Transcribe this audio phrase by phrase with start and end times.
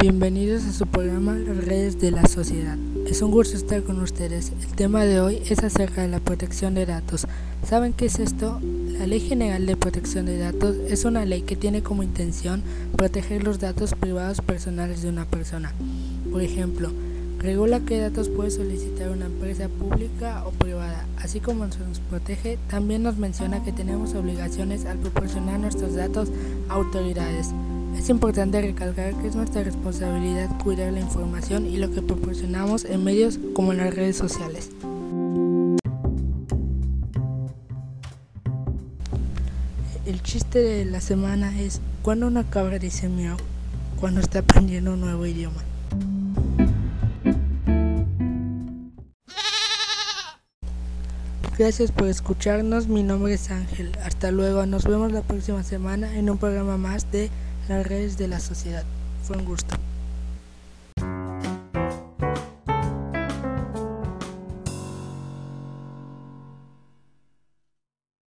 [0.00, 2.78] Bienvenidos a su programa Las redes de la sociedad.
[3.08, 4.52] Es un gusto estar con ustedes.
[4.62, 7.26] El tema de hoy es acerca de la protección de datos.
[7.66, 8.60] ¿Saben qué es esto?
[8.96, 12.62] La Ley General de Protección de Datos es una ley que tiene como intención
[12.96, 15.72] proteger los datos privados personales de una persona.
[16.30, 16.92] Por ejemplo,
[17.40, 21.06] regula qué datos puede solicitar una empresa pública o privada.
[21.16, 26.28] Así como nos protege, también nos menciona que tenemos obligaciones al proporcionar nuestros datos
[26.68, 27.48] a autoridades.
[27.98, 33.04] Es importante recalcar que es nuestra responsabilidad cuidar la información y lo que proporcionamos en
[33.04, 34.70] medios como en las redes sociales.
[40.06, 43.36] El chiste de la semana es cuando una cabra dice miau
[44.00, 45.62] cuando está aprendiendo un nuevo idioma.
[51.58, 53.90] Gracias por escucharnos, mi nombre es Ángel.
[54.04, 57.30] Hasta luego, nos vemos la próxima semana en un programa más de
[57.68, 58.84] las redes de la sociedad.
[59.22, 59.76] Fue un gusto.